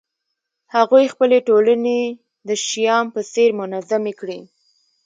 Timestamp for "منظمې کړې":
3.59-4.39